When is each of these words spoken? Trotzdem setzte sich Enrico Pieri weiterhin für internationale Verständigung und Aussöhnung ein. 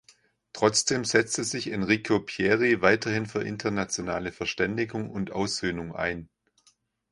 Trotzdem 0.51 1.05
setzte 1.05 1.43
sich 1.43 1.71
Enrico 1.71 2.19
Pieri 2.21 2.81
weiterhin 2.81 3.27
für 3.27 3.43
internationale 3.43 4.31
Verständigung 4.31 5.11
und 5.11 5.29
Aussöhnung 5.31 5.95
ein. 5.95 6.27